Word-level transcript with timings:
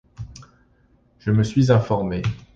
Je 1.19 1.29
me 1.29 1.43
suis 1.43 1.71
informé. 1.71 2.23